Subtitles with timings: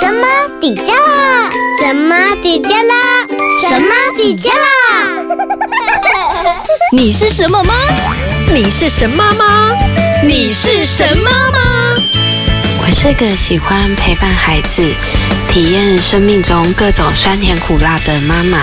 [0.00, 0.26] 神妈
[0.58, 1.50] 底加啦？
[1.78, 3.26] 什么底加啦？
[3.60, 5.20] 什么底加啦？
[6.96, 7.74] 你是什么妈？
[8.50, 9.70] 你是神妈吗？
[10.24, 11.58] 你是神妈吗？
[12.80, 14.82] 我是个喜欢陪伴孩子、
[15.48, 18.58] 体验生命中各种酸甜苦辣的妈妈。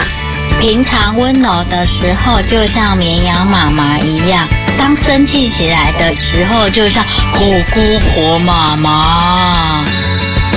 [0.59, 4.47] 平常温柔的时候，就像绵羊妈妈一样；
[4.79, 7.45] 当生气起来的时候，就像火
[7.75, 9.85] 姑婆妈妈。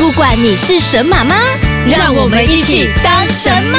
[0.00, 1.34] 不管你是神马妈，
[1.86, 3.78] 让我们一起当神妈。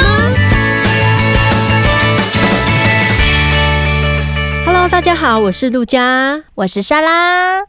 [4.64, 7.62] Hello，大家好，我是陆佳，我是莎拉。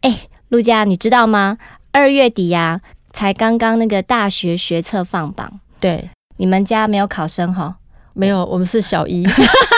[0.00, 1.58] 哎，陆佳，你知道吗？
[1.92, 5.60] 二月底呀、啊，才刚刚那个大学学测放榜。
[5.78, 7.76] 对，你们家没有考生哈？
[8.14, 9.24] 没有，我们是小一，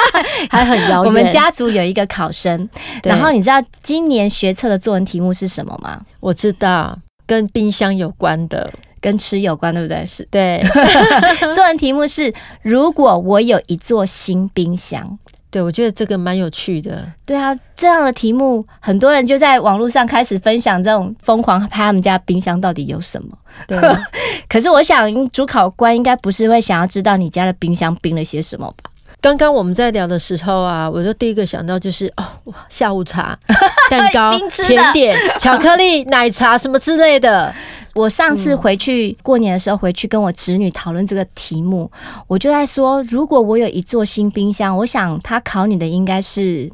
[0.48, 1.04] 还很遥远。
[1.04, 2.66] 我们家族有一个考生，
[3.04, 6.00] 然后你知道今年学测的作文题目是什么吗？
[6.20, 6.98] 我知道。
[7.32, 10.04] 跟冰箱有关的，跟吃有关，对不对？
[10.04, 10.62] 是对。
[11.54, 15.18] 作文题目是：如果我有一座新冰箱。
[15.50, 17.06] 对，我觉得这个蛮有趣的。
[17.26, 23.36] 对啊，这样的题目，很多人就在网络上开始分享这种疯狂拍他们家冰箱到底有什么。
[23.66, 23.78] 对。
[24.48, 28.90] 可是我想，主考官应该不是会想要知道你家的冰箱冰了些什么吧？
[29.22, 32.24] 刚刚我们在聊的时候啊，我就第一个想到就是哦，
[32.68, 33.38] 下午茶、
[33.88, 37.54] 蛋糕、甜点、 巧克力、奶茶什么之类的。
[37.94, 41.88] 我上次回去过年的时候，回去跟我侄女讨论这个题目，
[42.26, 46.68] 我就在说，如果我有一座新冰箱，我想他考你的应该是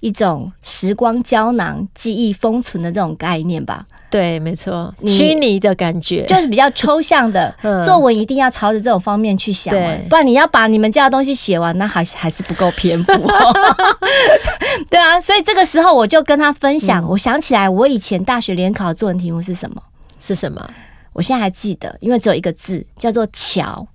[0.00, 3.84] 一种时光胶囊、记忆封存的这种概念吧。
[4.08, 7.54] 对，没错，虚拟的感觉就是比较抽象的。
[7.84, 9.74] 作文一定要朝着这种方面去想，
[10.08, 13.12] 不然你要把你们家的东西写完，那还还是不够篇幅。
[14.88, 19.82] 对啊，所以这个时候我就跟他分享，嗯、我想起来我以前大学联考的作文题目是什么？
[20.20, 20.70] 是什么？
[21.12, 23.86] 我现在还记得，因为只有一个字，叫做桥，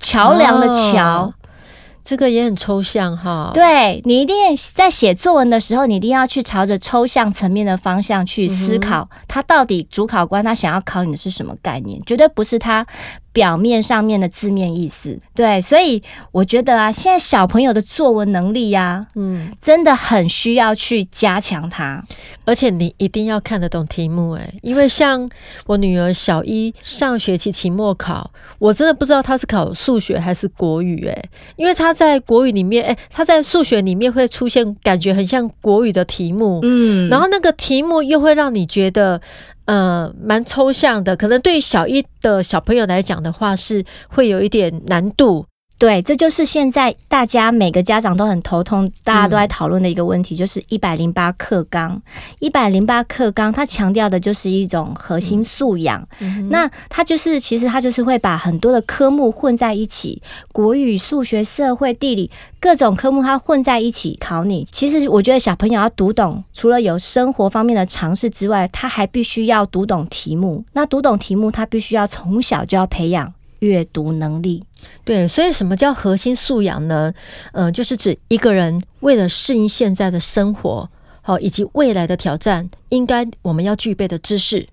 [0.00, 1.22] 桥梁的桥。
[1.22, 1.34] 哦
[2.02, 4.36] 这个也很抽象哈，对，你一定
[4.74, 12.84] 在写作文的时候，你一定要去朝着抽象层面的方向去思考，他到底主考官他想要考你的是什么概念，绝对不是他
[13.32, 15.18] 表面上面的字面意思。
[15.34, 16.02] 对，所以
[16.32, 22.02] 我觉得啊，现在小朋友的作文能力呀，嗯，真的很需要去加强它，
[22.50, 25.30] 而且你一定要看得懂题目哎，因为像
[25.66, 28.28] 我女儿小一上学期期末考，
[28.58, 31.24] 我真的不知道她是考数学还是国语哎，
[31.54, 31.94] 因为她。
[32.00, 39.20] 在国语里面，哎，她在数学里面会出现感觉很像国语的题目，嗯，然后那个题目又会让你觉得，
[39.66, 45.44] 呃，蛮抽象的，可能对于小一的小朋友来讲的话，是会有一点难度。
[45.80, 51.98] 对，这就是现在大家每个家长都很头痛，大家都在讨论的一个问题，嗯、就是一百零八课纲。
[52.38, 56.06] 一百零八课纲，它强调的就是一种核心素养。
[56.18, 60.20] 嗯、那它就是，其实它就是会把很多的科目混在一起，
[60.52, 62.30] 国语、数学、社会、地理
[62.60, 64.68] 各种科目，它混在一起考你。
[64.70, 70.62] 其实我觉得小朋友要读懂，除了有生活方面的常识之外，他还必须要读懂题目。
[70.74, 73.32] 那读懂题目，他必须要从小就要培养。
[73.60, 74.62] 阅读能力，
[75.04, 77.12] 对，所以什么叫核心素养呢？
[77.52, 80.90] 嗯、就是指一个人为了适应现在的生活，
[81.22, 84.66] 好以及未来的挑战，应该我们要具备的知识、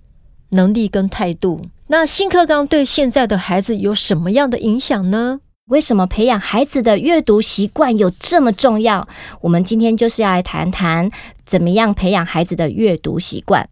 [0.50, 1.62] 能力跟态度。
[1.88, 5.40] 那新课纲对现在的孩子有什么样的影响呢？
[5.70, 9.06] 为什么培养孩子的阅读习惯有这么重要？
[9.42, 11.12] 我们今天就是要来谈谈
[11.46, 13.68] 怎么样培养孩子的阅读习惯。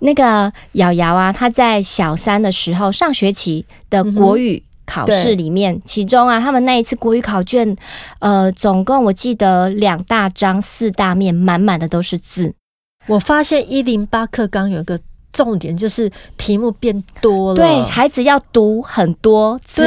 [0.00, 7.76] 那个瑶瑶啊，她在小三的时候上学期的国语考试里面，嗯、其中啊，他们那一次国语考卷，
[8.18, 12.54] 呃，总共我记得两大张四大面，满满的都是字。
[13.06, 14.98] 我发现一零八课纲有一个
[15.32, 19.82] 重点，就是题目变多了，对，孩子要读很多字。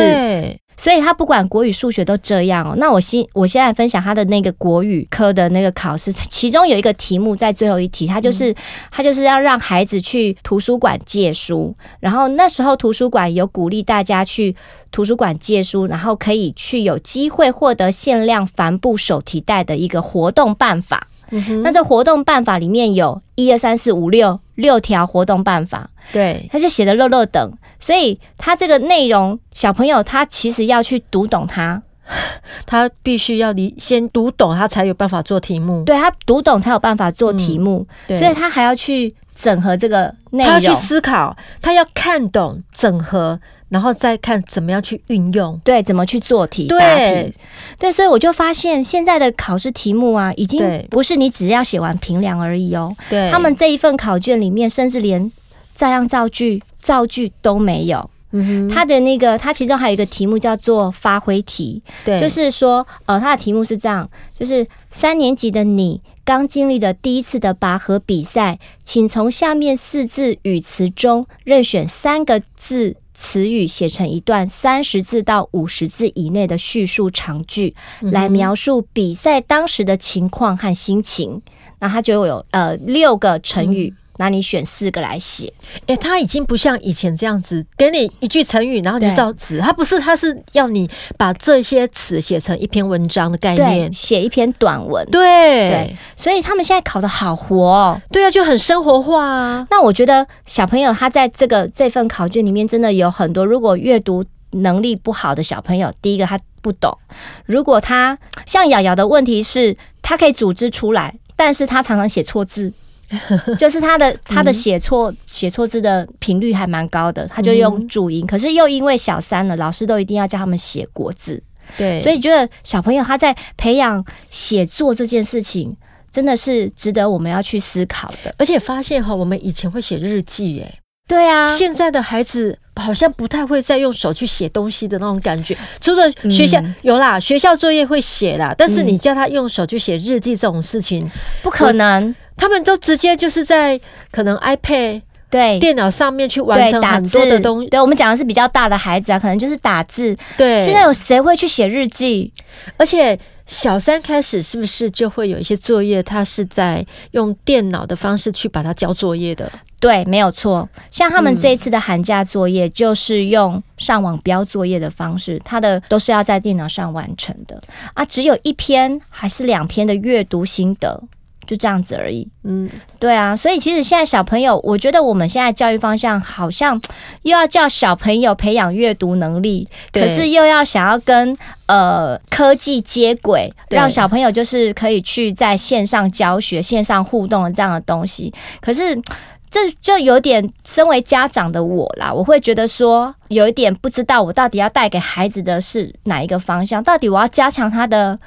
[0.84, 0.90] 对。
[0.90, 2.74] 所以他不管国语、数学都这样哦。
[2.78, 8.56] 那我现我现在分享他的那个国语科的那个考试，其中有一个题目在最后一题，他就是
[8.90, 11.76] 他就是要让孩子去图书馆借书。
[12.00, 14.56] 然后那时候图书馆有鼓励大家去
[14.92, 21.08] 图书馆借书，然后可以去有机会获得限量帆布手提袋的一个活动办法。
[21.32, 31.82] 嗯、那这活动办法里面有一二三四五六六条活动办法，对，他就写的落落长，所以他这个内容，小朋友他其实要去读懂它，
[32.66, 35.84] 他必须要你先读懂，他才有办法做题目。
[35.84, 43.40] 对，他读懂才有办法做题目，嗯、所以他还要去整合这个内容，他要去思考，他要看懂整合。
[43.70, 47.32] 然后再看怎么样去运用，对，怎么去做题、答题，
[47.78, 52.96] 对，所以我就发现现在的考试题目啊，已经不是你只要写完评量而已哦。
[53.10, 55.32] 对，他们这一份考卷里面，甚至连
[55.76, 58.10] 照样造句、造句都没有。
[58.32, 72.96] 嗯，他的那个，他其中还有一个题目叫做发挥题，对，就是说，呃，他的题目是这样，就是三年级的你刚经历的第一次的拔河比赛，请从下面四字语词中任选三个字。
[73.22, 81.42] 词语写成一段三十字到五十字以内的叙述长句，来描述比赛当时的情况和心情。
[81.80, 83.94] 那它就有呃六个成语。
[83.94, 85.52] 嗯那你选四个来写，
[85.84, 95.22] 哎、欸，他已经不像以前这样子，给你一句成语，然后你就到词，他不是，他是要你把这些词写成一篇文章的概念，写一篇短文，对，
[95.70, 99.66] 对，所以他们现在考的好活哦，对啊，就很生活化啊。
[99.72, 106.98] 那我觉得小朋友他在这个这份考卷里面真的有很多，如果阅读能力不好的小朋友，第一个他不懂，
[107.46, 112.74] 如果他像瑶瑶的问题是，他可以组织出来，但是他常常写错字。
[113.58, 121.42] 就是他的他的写错写错字的频率还蛮高的，他就用注音，可是又因为小三了，老师都一定要叫他们写国字，
[121.78, 125.76] 对，所以觉得小朋友他在培养写作这件事情，
[126.12, 128.34] 真的是值得我们要去思考的。
[128.38, 141.02] 而且发现哈，我们以前会写日记，哎，对啊，现在的孩子好像不太会再用手去写东西的那种感觉，除了学校、嗯、有啦，学校作业会写啦，但是你叫他用手去写日记这种事情，
[141.42, 142.16] 不可能。
[142.40, 143.80] 他们都直接就是在
[144.12, 147.70] 可能 iPad 对电脑上面去完成很多的东西。
[147.70, 150.18] 对，我们讲的是比较大的孩子啊，可能就是打字。
[150.38, 152.32] 对，现在有谁会去写日记？
[152.78, 159.52] 而且小三开始是不是就会有一些作业，他是在用电脑的方式去把它交作业的？
[159.80, 160.68] 对，没有错。
[160.92, 167.62] 像他们这一次的寒假作业，就是用上网标作业的方式，他的都是要在电脑上完成的
[167.94, 168.04] 啊。
[168.04, 171.02] 只有一篇还是两篇的阅读心得。
[171.50, 172.70] 就这样子而已，嗯，
[173.00, 176.80] 对啊，所以其实现在小朋友，我觉得我们现在教育方向好像
[177.24, 181.36] 又要叫小朋友培养阅读能力，可是又要想要跟
[181.66, 188.32] 呃科技接轨，让小朋友就是可以去在线上教学、线上互动的这样的东西。
[188.62, 188.96] 可是
[189.50, 196.84] 这就有点，身为家长的我啦，我会觉得说有一点不知道，我到底要带给孩子的是哪一个方向？
[196.84, 198.20] 到底我要加强他的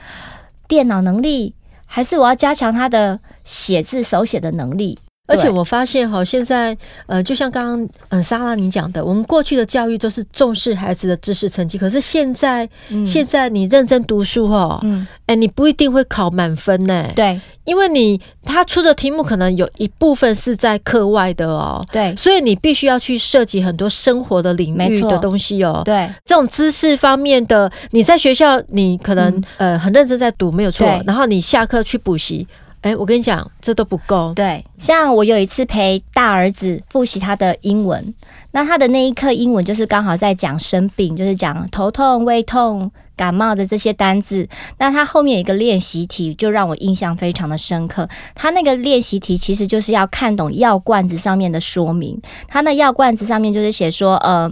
[0.66, 1.54] 电脑能力？
[1.94, 6.76] 还是我要加强他的写字手写的能力，而且我发现哈，现在
[7.06, 17.40] 呃，就像刚刚嗯莎拉你讲的，我们过去的教育都是重视孩子的知识成绩，可是现在、嗯、现在你认真读书哈，嗯，哎，你不一定会考满分呢，对。
[17.64, 32.44] 因为你他出的题目可能有一部分是在课外的哦，对，所以你必须要去涉及很多生活的领域的东西哦，对，这种知识方面的，你在学校你可能、嗯、呃很认真在读没有错，然后你下课去补习。
[32.82, 34.32] 哎，我跟你讲，这都不够。
[34.34, 38.12] 对，像我有一次陪大儿子复习他的英文，
[38.50, 44.48] 那他的那一课英文就是刚好在讲生病，就是讲头痛、胃痛、感冒的这些单字。
[44.78, 48.08] 那他后面有一个练习题，就让我印象非常的深刻。
[48.34, 52.20] 他那个练习题其实就是要看懂药罐子上面的说明。
[52.48, 54.50] 他那药罐子上面就是写说，呃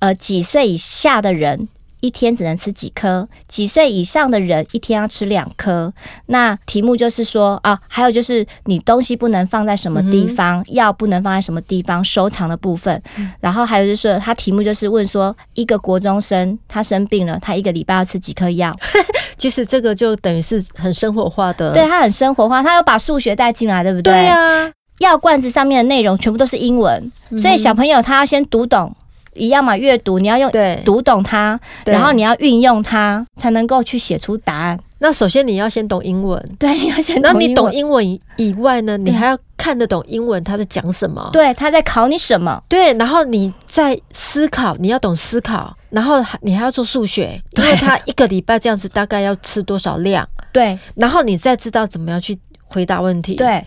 [0.00, 1.68] 呃，几岁以下的人。
[2.00, 3.28] 一天只能吃几颗？
[3.46, 5.92] 几岁以上的人一天要吃两颗。
[6.26, 13.00] 那题目就是说啊，还有就是你东西不能放在什么地方，药、嗯、不能放在什么地方，收藏的部分。
[13.18, 18.72] 嗯、然后还有就是说，他题目就是问说，一个国中生他生病了，他一个礼拜要吃几颗药？
[19.36, 24.12] 其实这个就等于是很生活化的，对，他很生活化，他有把数学带进来，对不对？
[24.12, 28.94] 对啊，药罐子上面的内容全部都是英文，嗯、所以小朋友他要先读懂。
[29.34, 30.50] 一样嘛，阅读你要用
[30.84, 34.78] 读懂它，然后你要运用它，才能够去写出答案。
[34.98, 37.34] 那首先你要先懂英文，对，你要先懂英文。
[37.34, 41.30] 那你懂英文以外呢，你还要看得懂英文他在讲什么？
[41.32, 42.62] 对，他在考你什么？
[42.68, 50.28] 对，然后你在思考，你要懂思考，然后你还要做数学，因为他一个礼拜这样子大概要吃多少量？
[50.52, 53.36] 对，然后你再知道怎么样去回答问题。
[53.36, 53.64] 对。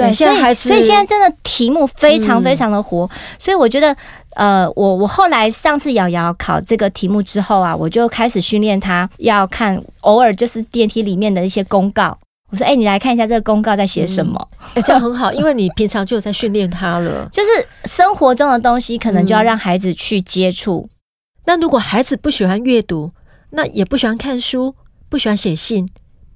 [0.00, 3.96] 对，所以所以现在真的题目非常非常的活，嗯、所以我觉得，
[4.36, 12.18] 呃，我我后来上次瑶瑶考这个题目之后啊，我就开始训练他要看，偶尔就是电梯里面的一些公告。
[12.50, 14.48] 我说，哎、欸，你来看一下这个公告在写什么？
[14.58, 17.28] 哎、嗯欸，这样很好，因为你平常就有在训练他了。
[17.30, 17.48] 就是
[17.84, 20.90] 生活中的东西，可能就要让孩子去接触、嗯。
[21.44, 23.12] 那如果孩子不喜欢阅读，
[23.50, 24.74] 那也不喜欢看书，
[25.08, 25.88] 不喜欢写信。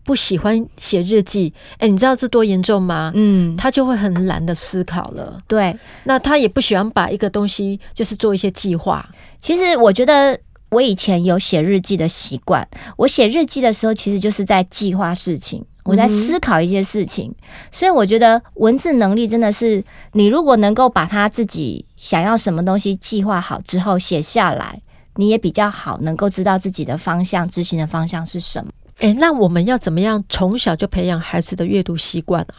[0.05, 3.11] 不喜欢写日记，哎，你知道这多严重吗？
[3.15, 5.41] 嗯，他就会很懒得思考了。
[5.49, 9.09] 对，那他也不喜欢把一个东西就是做一些计划。
[9.41, 15.65] 其实我觉得我以前有写日记的习惯，我写日记的时候其实就是在计划事情。
[15.85, 24.81] 我在思考一些事情，嗯、所以我觉得文字能力真的是，你如果能够把他自己想要什么东西计划好之后写下来，
[25.17, 28.73] 你也比较好能够知道自己的方向、执行的方向是什么。
[29.01, 32.55] 诶、欸，那我们要怎么样从小就培养孩子的阅读习惯啊？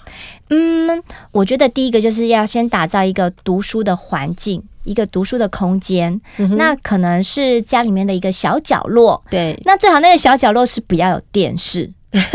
[0.49, 1.01] 嗯，
[1.31, 6.19] 我觉得第一个就是要先打造一个读书的环境，一个读书的空间。
[6.37, 9.23] 嗯、那可能是家里面的一个小角落。
[9.29, 11.89] 对，那最好那个小角落是不要有电视，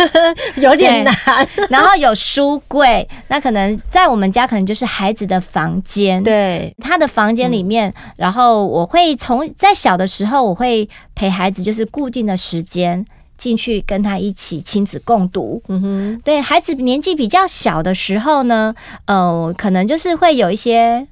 [0.56, 1.14] 有点难。
[1.68, 6.24] 然后有书柜，那可能在我们家可能就是孩子的房间。
[6.24, 13.04] 对，他的房间里面，嗯、然后我会从在小的时候，我会陪孩子，就是固定的时间。
[13.40, 18.74] 进去跟他一起亲子共读，嗯哼，对孩子年纪比较小的时候呢，
[19.06, 21.06] 呃，可能就是会有一些，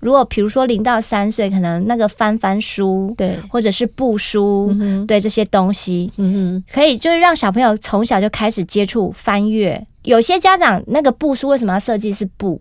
[0.00, 4.74] 如果比如说零到三岁，可能那个翻翻书，对，或者是布书，
[5.06, 9.86] 对这些东西，嗯哼，可以就是让小朋友从小就开始接触翻阅。
[10.04, 12.58] 有些家长那个布书为什么要设计是布？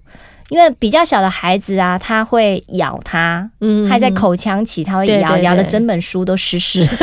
[0.50, 6.92] 因为比较小的孩子啊，他会咬它，嗯，还在口腔期，他会咬，咬的整本书都湿湿的。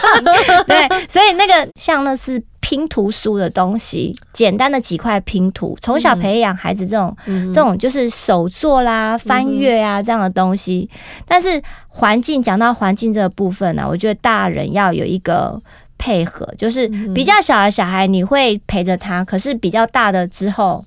[0.66, 10.88] 对，所以那个像那是拼图书的东西，简单的几块拼图，从小培养孩子这种、嗯、这种就是手作啦、翻阅啊这样的东西。
[11.26, 15.60] 但是环境讲到环境这个部分呢、啊，我觉得大人要有一个
[15.98, 20.84] 配合，就是比较小的小孩你会陪着他，可是比较大的之后。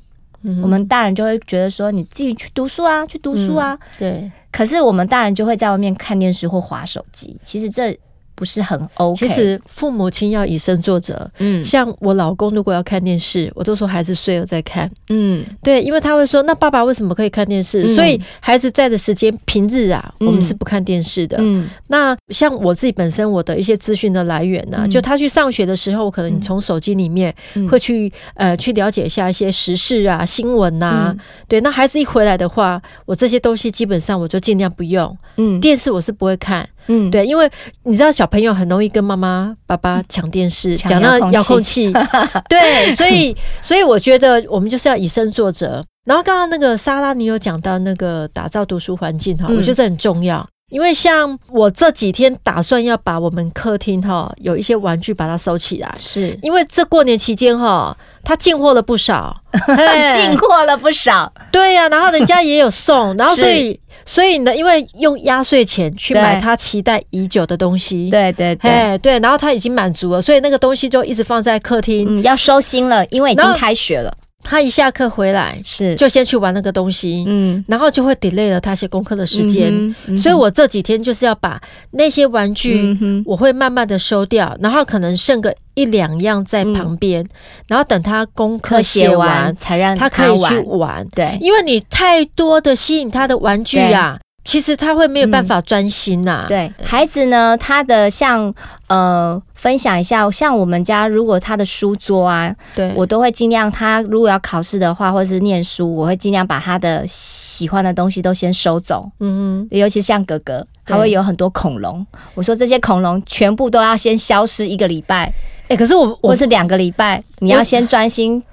[0.62, 3.74] 我们大人就会觉得说，你自己去读书啊，去读书啊。
[3.74, 4.32] 嗯、对。
[4.52, 7.36] 可是我们大人就会在外面看电视或划手机。
[7.44, 7.98] 其实这。
[8.36, 9.18] 不是很 OK。
[9.18, 11.16] 其实父母亲要以身作则。
[11.40, 14.90] 嗯，像我老公如果要看电视，我都说孩子睡了再看。
[15.10, 17.84] 嗯，对，因为他会说，那爸爸为什么可以看电视？
[17.84, 21.38] 嗯、所以孩子在的时间，平日啊，我们是不看电视的。
[21.40, 27.34] 嗯，那像我自己本身，我的一些资讯的来源呢、啊，嗯、就他去上学的时候，可能你从手机里面
[27.70, 31.16] 会去、嗯、呃去了解一下一些时事啊、新闻呐、啊。
[31.16, 35.18] 嗯、对，那孩子一回来的话，我这些东西基本上我就尽量不用。
[35.38, 36.68] 嗯，电视我是不会看。
[36.88, 37.50] 嗯，对，因为
[37.84, 41.92] 你知道小朋友很容易跟妈妈、爸爸抢电视，抢那个遥控器。
[42.50, 45.84] 对，所以所以我觉得我们就是要以身作则。
[46.06, 50.48] 然后刚刚那个莎拉，你有讲到那个打造读书环境哈，我觉得这很重要。
[50.72, 59.36] 因为像我这几天打算要把我们客厅哈有一些玩具把它收起来，是因为这过年期间哈，他进货了不少，
[60.16, 61.32] 进货了不少。
[61.52, 63.80] 对呀、啊，然后人家也有送，然后所以。
[64.06, 68.98] 所以呢，因为用压岁钱去买他期待已久的东西，对对对。
[69.00, 74.16] 对，然后他已经满足了，所以那个东西就一直放在客厅，嗯，要收心了，因为已经开学了。
[74.46, 75.96] 他一下课回来是。
[75.96, 81.60] 就先去玩那个东西，嗯，然后就会 delay 了他写功课的时间，嗯嗯、所以我这几天就是要把
[81.92, 87.30] 那些玩具，我会慢慢的收掉，嗯、然后可能剩个一两样在旁边，嗯、
[87.70, 94.18] 然后等他功课写完才让他可以去玩，对，因为你太多的吸引他的玩具啊。
[94.48, 96.50] 其实他会没有办法专心呐、啊嗯。
[96.50, 98.54] 对孩子呢，他的像
[98.86, 109.10] 呃，分享一下，像我们家如果他的书桌啊，对我都会尽量，他如果要考试的话，或者是念书，我会尽量把他的喜欢的东西都先收走。
[109.20, 115.34] 嗯哼，尤其像哥哥，他会有很多恐龙，我说这些恐龙全部都要先消失一个礼拜。
[115.64, 118.44] 哎、欸，可是我我或是两个礼拜，你要先专心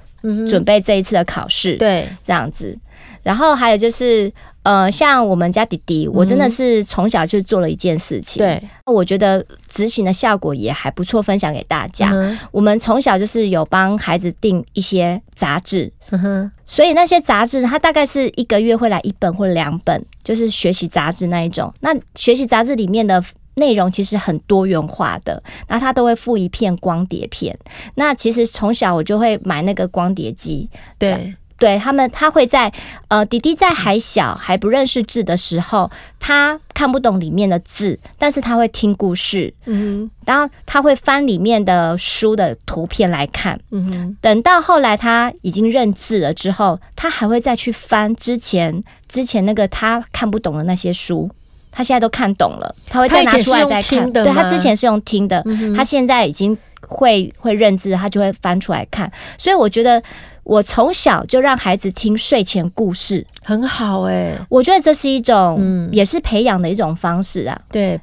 [0.49, 1.77] 准备这一次的考试。
[1.77, 2.79] 对，这样子。
[3.23, 4.33] 然后还有就是。
[4.65, 12.11] 呃，像我们家弟弟，我真的是从小就做了一件事情，对，我觉得执行的效果也还不错，分享给大家。
[12.13, 21.75] 嗯、我们从小就是有帮孩子订一些杂志，嗯、哼所以那些杂志它大概是一个月会来一本或两本，就是学习杂志那一种。
[21.81, 23.21] 那学习杂志里面的
[23.57, 27.59] 内容其实很多元化的，那他都会附一片光碟片。
[27.97, 31.35] 那其实从小我就会买那个光碟机，对。
[31.63, 32.73] 对他们，他会在
[33.07, 35.89] 呃，弟弟在还小还不认识字的时候，
[36.19, 51.31] 他看不懂里面的字，但是他会听故事，嗯哼，然后他会翻里面的书的图片来看，嗯哼，等到后来他已经认字了之后，他还会再去翻之前之前那个他看不懂的那些书，
[51.71, 60.03] 他现在都看懂了，他会再拿出来再看，对，他之前是用听的，嗯，他现在已经会会认字，他就会翻出来看，所以我觉得。
[60.45, 64.39] 我从小就让孩子听睡前故事，很好哎、欸。
[64.49, 67.59] 我觉得这是一种，嗯，也是培养的一种方式啊。
[67.71, 68.01] 对，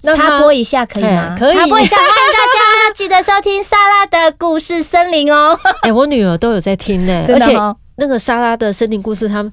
[0.00, 1.36] 插播一下可以吗？
[1.38, 5.58] 可以，插播一下，欢迎大家记得收听莎拉的故事森林哦。
[5.64, 7.56] 哎、 欸，我女儿都有在听呢、 欸，而且
[7.96, 9.52] 那个莎拉的森林故事，他们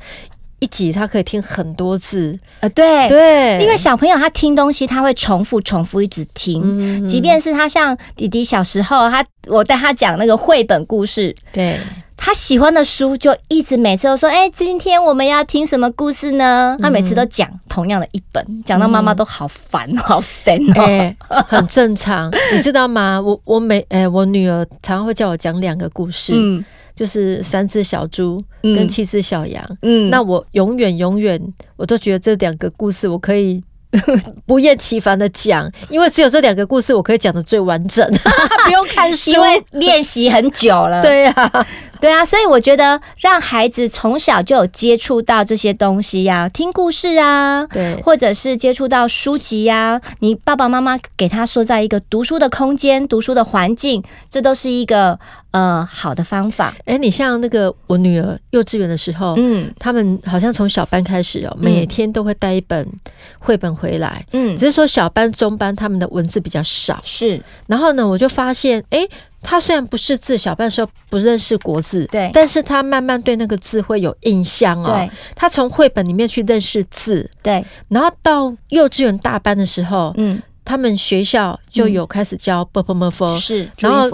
[0.59, 3.09] 一集他可以听很多次，呃，对。
[3.09, 7.07] 对，因为小朋友他听东西他会重复重复一直听，嗯。
[7.07, 11.79] 即便是他像弟弟小时候，他我带他讲那个绘本故事，对。
[12.21, 21.15] 他喜欢的书就一直每次都说：“哎、欸，今天我们要听什么故事呢？”他每次都讲同样的一本，讲到妈妈都好烦、嗯、好神哦、欸，
[21.47, 23.19] 很正常， 你知道吗？
[23.19, 31.41] 我我每哎、欸，我女儿常常会叫我讲两个故事，嗯，就是三只小猪跟七只小羊，嗯，那我永远永远
[31.77, 33.63] 我都觉得这两个故事我可以。
[34.45, 38.07] 不厌其烦的讲，因为只有这两个故事我可以讲的最完整，
[38.65, 41.01] 不用看书，因为练习很久了。
[41.03, 41.65] 对呀、啊，
[41.99, 55.19] 对啊，所以我觉得让孩子从小就有接触到这些东西呀、啊，听故事啊，对，或者是接触到书籍呀、啊，你爸爸妈妈给他说在一个读书的空间、读书的环境，这都是一个
[55.51, 56.75] 呃好的方法。
[56.79, 62.87] 哎、欸，你像那个我女儿幼稚园的时候，嗯，他们好像从小班开始哦、喔，每天都会带一本
[63.37, 67.41] 绘本回来，嗯，只是说小班、中班他们的文字比较少，是。
[67.67, 69.09] 然后呢，我就发现，哎、欸，
[69.41, 74.93] 他虽然不识字，小班的时候不认识国字，对，但是他慢慢对那个字会有印象哦。
[74.93, 77.63] 对，他从绘本里面去认识字，对。
[77.87, 84.09] 然后到幼稚园大班的时候，嗯，他们学校就有开始教 Bopemorpho，然后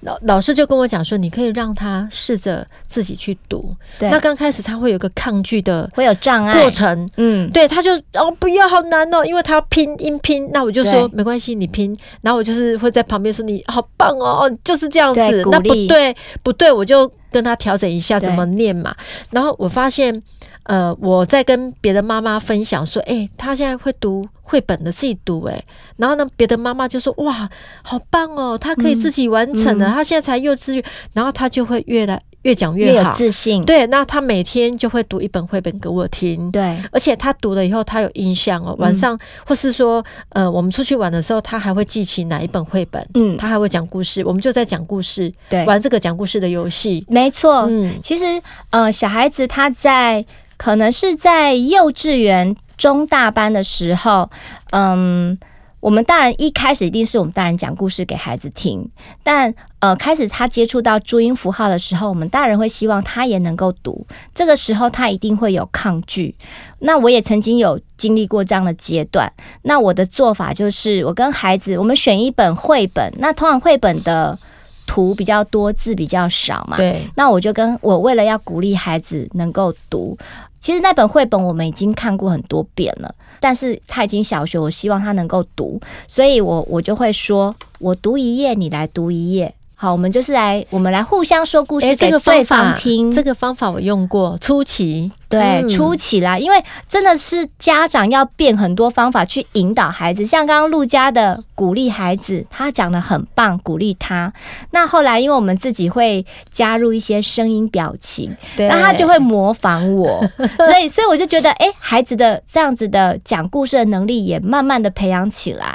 [0.00, 3.70] 老老师就跟我讲说，你可以让他试着自己去读。
[4.00, 7.08] 那刚开始他会有个抗拒的，会有障碍过程。
[7.16, 10.50] 嗯，对，他就哦不要，好难哦，因为他要拼音拼。
[10.52, 11.96] 那我就说没关系，你拼。
[12.20, 15.42] 然后我就是会在旁边说你好棒哦，就是这样子。
[15.50, 17.10] 那不对，不对，我就。
[17.34, 18.94] 跟他调整一下怎么念嘛。
[19.30, 20.22] 然后我发现。
[20.66, 25.62] 呃，我在跟别的妈妈分享说，哎、欸，他现在会读绘本的，自己读，哎，
[25.98, 27.46] 然后呢，别的妈妈就说，哇，
[27.82, 48.24] 好棒哦，他可以自己完成了，嗯嗯、他现在才幼稚园，然后他就会越来越讲越好，越有自信，对，那他每天就会读一本绘本给我听，对，而且他读了以后，他有印象哦，晚上、嗯、或是说，呃，我们出去玩的时候，他还会记起哪一本绘本，嗯，他还会讲故事，我们就在讲故事，对，玩这个讲故事的游戏，没错，嗯，其实，
[48.70, 50.24] 呃，小孩子他在。
[50.56, 54.30] 可能是在幼稚园中大班的时候，
[54.70, 55.36] 嗯，
[55.84, 58.88] 我们大人一开始一定是我们大人讲故事给孩子听，
[59.22, 66.34] 但呃，开始他接触到注音符号的时候，我们大人会希望他也能够读，这个时候他一定会有抗拒。
[66.78, 74.38] 那我也曾经有经历过这样的阶段，那我的做法就是，我跟孩子我们选一本绘本，那通常绘本的。
[74.86, 76.76] 图比较多，字比较少嘛。
[76.76, 77.08] 对。
[77.16, 80.16] 那我就跟我为了要鼓励孩子能够读，
[80.60, 83.12] 其实那本绘本我们已经看过很多遍了，
[83.44, 85.78] 但是他已经小学，我希望他能够读，
[86.08, 89.54] 所以我我就会说，我读一页，你来读一页。
[89.74, 93.12] 好，我们就是来，我们来互相说故事给对方听。
[93.12, 95.12] 这个方法我用过，初期。
[95.28, 104.32] 对，嗯、初期啦，因为真的是家长要变很多方法去引导孩子，像刚刚陆家的鼓励孩子，他讲的很棒，鼓励他。
[104.70, 110.24] 那后来，因为我们自己会加入一些声音表情，对，那他就会模仿我，
[110.58, 115.66] 所以，所以我就觉得，哎、欸，孩子的这样子的讲故事的能力也慢慢的培养起来。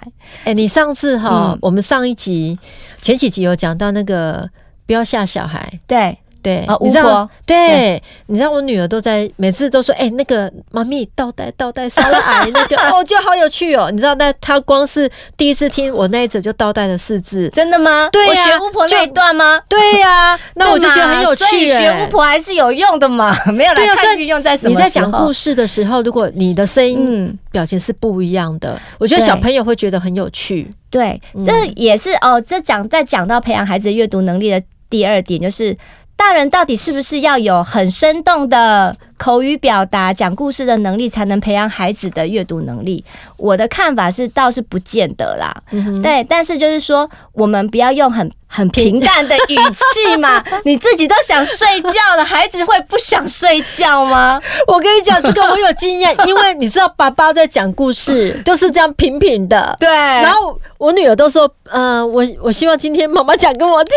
[0.43, 2.57] 哎、欸，你上次哈，嗯、我们上一集。
[3.01, 4.49] 前几集有讲到那个
[4.85, 18.09] 不要吓小孩，对对，啊，你知道，对，对你知道我女儿都在每次都说，哎、欸，那个妈咪倒带倒带沙拉矮那个 哦，就好有趣哦，你知道，那她光是第一次听我那一则就倒带了四字，真的吗？
[18.11, 19.59] 对呀、啊，学巫婆那一段吗？
[19.67, 24.69] 对呀、啊， 那我就觉得很有趣，所以学巫婆还是有用的嘛， 没有来看运用在什么？
[24.69, 30.69] 你在讲故事的时候，如果你的声音表情是不一样的，嗯、我觉得小朋友会觉得很有趣。
[30.89, 32.41] 对，这也是哦。
[32.41, 35.75] 这讲在讲到培养孩子阅读能力的第二点，就是
[36.19, 43.03] 大人到底是不是要有很生动的口语表达、讲故事的能力，才能培养孩子的阅读能力？
[43.37, 45.53] 我的看法是，倒是不见得啦。
[45.71, 48.31] 嗯、对，但是就是说，我们不要用很。
[48.51, 54.41] 很平淡的语气嘛，你自己都想睡觉了，孩子会不想睡觉吗？
[54.65, 59.87] 我跟你讲，这个我有经验，因为你知道，爸爸在讲故事 就是这样平平的，对。
[59.87, 63.95] 然后我女儿都说，嗯、呃，我我希望今天妈妈讲给我听，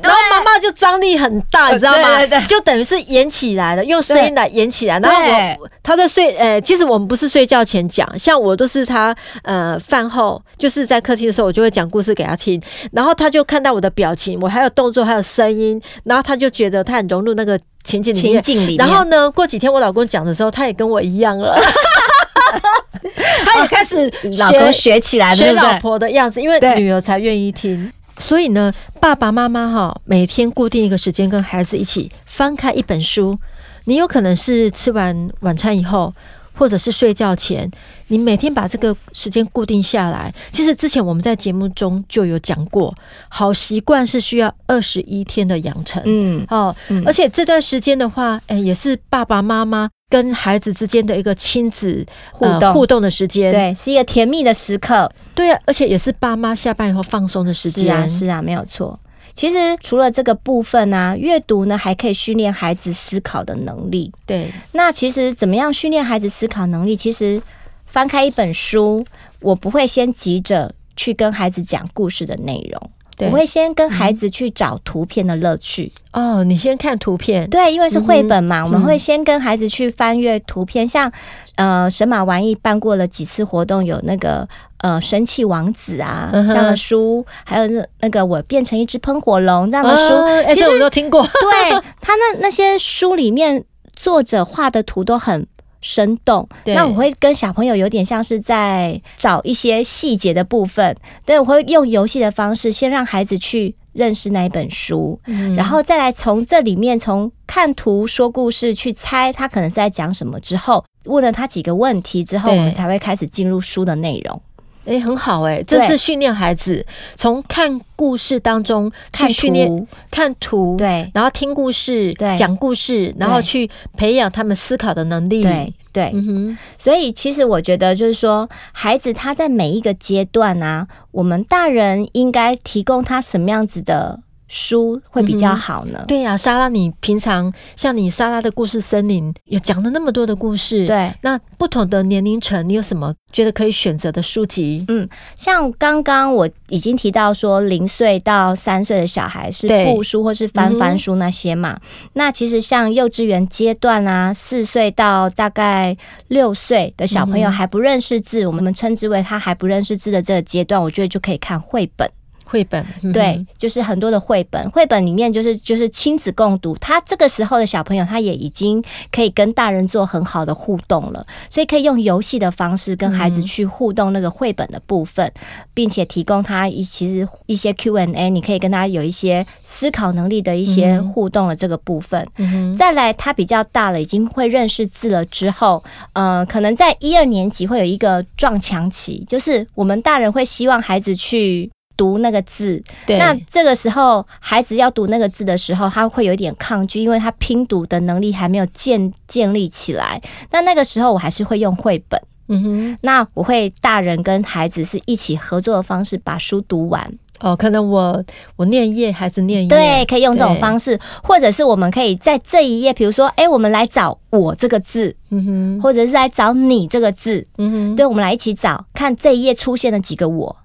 [0.00, 2.16] 然后妈妈就张力很大，你知道吗？
[2.16, 4.98] 对对对，就等于是演起来了，用声音来演起来。
[5.00, 5.16] 然后
[5.60, 12.62] 我她在睡，呃，其实我们不是睡觉前讲，像我都是他呃饭后，就是在客厅的时候，我就会讲故事给他听，
[12.92, 18.42] 然后他就看到我的表情，我还有动作，还有声音，然后他就觉得他很融入那个情景里面。
[18.42, 18.86] 情景里面。
[18.86, 21.56] 然后呢，过几天我老公讲的时候，他也跟我一样了，
[23.44, 27.90] 他也开始老公学起来了，学老婆的样子，因为女儿才愿意听。
[28.18, 33.36] 所以呢，爸爸妈妈哈，每天固定一个时间跟孩子一起翻开一本书，
[33.84, 36.14] 你有可能是吃完晚餐以后，
[36.54, 37.70] 或者是睡觉前，
[38.08, 40.32] 你每天把这个时间固定下来。
[40.50, 42.94] 其实之前我们在节目中就有讲过，
[43.28, 46.02] 好习惯是需要二十一天的养成。
[46.04, 55.10] 嗯，哦，嗯、而且这段时间的话，哎，也是爸爸妈妈跟孩子之间的一个亲子互动、呃、互动的时间，对，是一个甜蜜的时刻。
[55.34, 57.86] 对啊，而且也是爸妈下班以后放松的时间。
[57.86, 58.98] 是啊，是啊，没有错。
[59.34, 64.12] 其实除了这个部分呢、啊，阅读呢还可以训练孩子思考的能力。
[64.26, 66.94] 对，那其实怎么样训练孩子思考能力？
[66.94, 67.42] 其实
[67.86, 69.04] 翻开一本书，
[69.40, 72.90] 我不会先急着去跟孩子讲故事的内容。
[73.20, 75.92] 我会先跟孩子去找图片的乐趣。
[76.12, 77.48] 哦，你先看图片。
[77.48, 80.84] 对，因为是绘本嘛，嗯、我们会先跟孩子去翻阅图片。
[80.84, 81.12] 嗯、像
[81.56, 84.46] 呃，神马玩意办过了几次活动，有那个
[84.78, 91.22] 呃，神奇王子啊、嗯、这样的书，还有那那个我变成一只喷火龙这样的书，哦、其实、欸、我都听过。
[91.22, 91.70] 对，
[92.00, 95.46] 他那那些书里面，作者画的图都很。
[95.82, 114.40] 生动，那我会跟小朋友有点像是在找一些细节的部分，对，我会用游戏的方式先让孩子去认识那一本书，嗯、然后再来从这里面从看图说故事去猜他可能是在讲什么，之后问了他几个问题之后，我们才会开始进入书的内容。
[114.84, 116.84] 哎，很好哎，这是训练孩子
[117.16, 126.10] 从看故事当中去训练看图，对，然后听故事，对，讲故事，然后去培养他们思考的能力，对对。
[126.14, 134.20] 嗯哼，所以其实我觉得就是说，孩子他在每一个阶段啊，我们大人应该提供他什么样子的
[134.54, 135.98] 书会比较好呢？
[136.02, 144.84] 嗯、对呀、啊，莎拉，你平常像你莎拉的故事森林也讲了那么多的故事，对，那不同的年龄层，你有什么觉得可以选择的书籍？
[144.88, 155.96] 嗯，像刚刚我已经提到说，零岁到三岁的小孩是布书或是翻翻书那些嘛，嗯、那其实像幼稚园阶段啊，四岁到大概
[156.28, 162.10] 六岁的小朋友还不认识字，嗯、我们称之为他还不认识字的这个阶段，我觉得就可以看绘本。
[162.52, 166.76] 绘本、嗯、对，就是很多的绘本，绘本里面就是就是亲子共读。
[166.76, 182.26] 他这个时候的小朋友，他也已经可以跟大人做很好的互动了，所以可以用游戏的方式跟孩子去互动那个绘本的部分，嗯、并且提供他一其实一些 Q&A，你可以跟他有一些思考能力的一些互动的这个部分。
[182.36, 191.70] 嗯、再来，他比较大了，已经会认识字了之后，呃，可能在一二年级会有一个撞墙期，就是我们大人会希望孩子去。
[191.96, 193.18] 读那个字，对。
[193.18, 200.20] 那这个时候孩子要读那个字的时候，他会有一点抗拒，因为他拼读的能力还没有建建立起来。
[200.50, 207.12] 那那个时候我还是会用绘本，嗯哼，那我会大人跟孩子是一起合作的方式把书读完。
[207.40, 208.24] 哦，可能我
[208.54, 220.56] 我念一页，孩子念一页，对，可以用这种方式，或者是我们可以在这一页，比如说，哎，我们来找我这个字，嗯哼，或者是来找你这个字，嗯哼，对，我们来一起找，看这一页出现了几个我。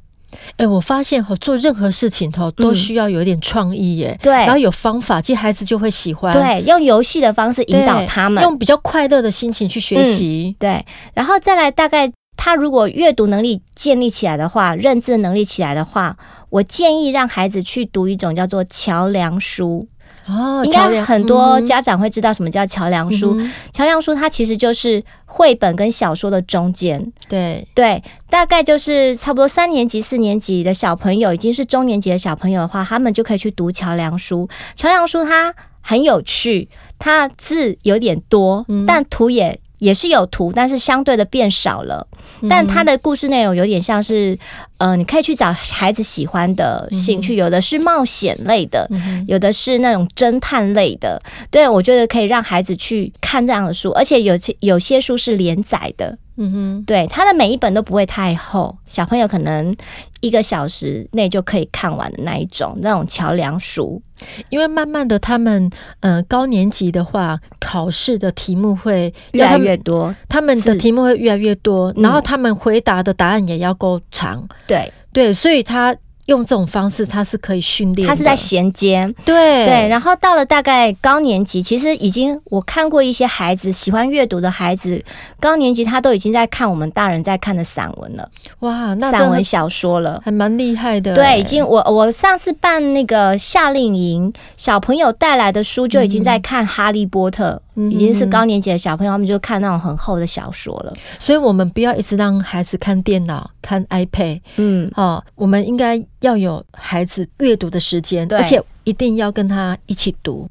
[0.51, 6.33] 哎、欸，我发现哈，做任何事情哈都需要有一点创意耶，对、嗯，然后有方法，其实孩子就会喜欢。
[6.33, 10.55] 对，用游戏的方式引导他们，用比较快乐的心情去学习、嗯。
[10.59, 16.17] 对，然后再来，大概他如果阅读能力建立起来的话，认知能力起来的话，
[16.49, 19.87] 我建议让孩子去读一种叫做桥梁书。
[20.27, 23.35] 哦，应该很多家长会知道什么叫桥梁书。
[23.39, 27.11] 嗯、桥梁书它其实就是绘本跟小说的中间。
[27.29, 34.49] 对对，大概就是差不多三年级、四年级的小朋友，已经是中年级的小朋友的话，他们就可以去读桥梁书。
[34.75, 36.67] 桥梁书它很有趣，
[36.99, 39.59] 它字有点多，嗯、但图也。
[39.79, 42.07] 也是有图，但是相对的变少了。
[42.49, 44.37] 但它的故事内容有点像是，
[44.77, 48.89] 呃，你可以去找孩子喜欢的兴趣，有的是冒险类的，
[49.27, 51.21] 有的是那种侦探类的。
[51.49, 56.17] 对，我觉得可以让孩子去看这样的书，而且有些有些书是连载的。
[56.39, 59.75] 嗯哼，对，他的每一本都不会太厚，小朋友可能
[60.21, 64.01] 一个小时内就可以看完的那一种，那种桥梁书。
[64.49, 65.69] 因为慢慢的，他们
[65.99, 74.47] 呃高年级的话，考试的题目会越来越多，他们的题目会越来越多，然后他们回答的答案也要够长。
[74.67, 75.95] 对对，所以他。
[76.27, 79.87] 用这种方式，它是可以训练，它是在衔接，对对。
[79.89, 85.03] 然后到了大概高年级，其实已经我看过一些孩子喜欢阅读的孩子，
[85.39, 91.13] 高年级他都已经在看我们大人在看的散文了，哇，那散文小说了，还蛮厉害的。
[91.15, 97.51] 对，已经我我上次办那个夏令营，小朋友带来的书就已经在看《哈利波特》。
[97.79, 100.91] 嗯已经是高年级的小朋友，他们就看那种很厚的小说了。
[101.19, 104.41] 所以，我们不要一直让孩子看电脑、看 iPad。
[104.55, 110.49] 嗯，哦，我们应该要有孩子阅读的时间，而且一定要跟他一起读。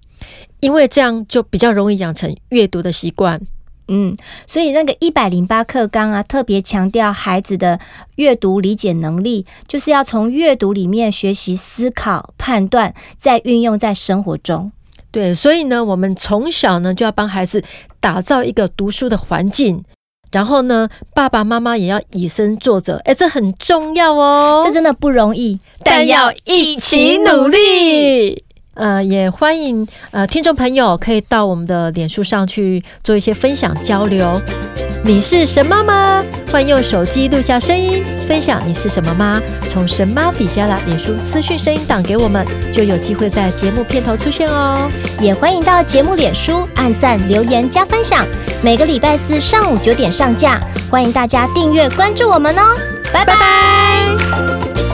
[0.61, 3.40] 因为这样就比较容易养成阅读的习惯。
[3.88, 7.79] 嗯，所以那个一百零八课纲啊，特别强调孩子的
[8.16, 14.72] 阅读理解能力，就是要从阅读里面学习思考、判断，再运用在生活中。
[15.12, 17.62] 对，所以呢，我们从小呢就要帮孩子
[18.00, 19.85] 打造一个读书的环境，
[20.37, 28.44] 然后呢，爸爸妈妈也要以身作则，哎，这很重要哦，这真的不容易，但要一起努力。
[28.75, 34.38] 呃，也欢迎呃听众朋友可以到我们的脸书上去做一些分享交流。
[35.07, 36.21] 你是神妈吗？
[36.51, 39.40] 欢迎用手机录下声音，分享你是什么吗？
[39.69, 44.90] 从神妈底加拉脸书私讯声音档给我们，就有机会在节目片头出现哦。
[45.21, 48.27] 也欢迎到节目脸书按赞、留言、加分享。
[48.64, 52.77] 每个礼拜四上午九点上架，欢迎大家订阅关注我们哦。
[53.12, 53.33] 拜拜。
[53.33, 54.86] 拜拜